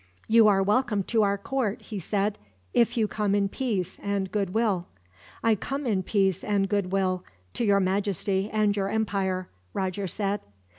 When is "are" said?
0.47-0.63